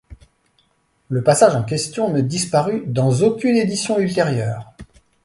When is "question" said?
1.61-2.11